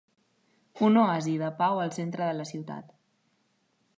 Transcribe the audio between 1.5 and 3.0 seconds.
pau al centre de la ciutat.